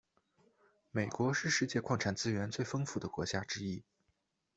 [0.89, 3.83] 美国是世界矿产资源最丰富的国家之一。